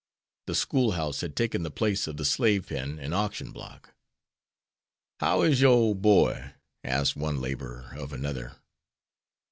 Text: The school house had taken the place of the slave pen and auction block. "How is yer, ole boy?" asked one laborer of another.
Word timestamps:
The 0.47 0.55
school 0.55 0.93
house 0.93 1.21
had 1.21 1.35
taken 1.35 1.61
the 1.61 1.69
place 1.69 2.07
of 2.07 2.17
the 2.17 2.25
slave 2.25 2.65
pen 2.69 2.97
and 2.97 3.13
auction 3.13 3.51
block. 3.51 3.93
"How 5.19 5.43
is 5.43 5.61
yer, 5.61 5.67
ole 5.67 5.93
boy?" 5.93 6.53
asked 6.83 7.15
one 7.15 7.39
laborer 7.39 7.93
of 7.95 8.11
another. 8.11 8.55